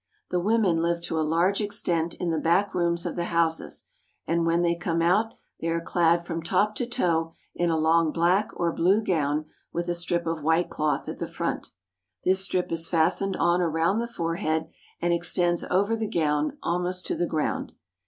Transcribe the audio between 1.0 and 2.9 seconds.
to a large extent in the back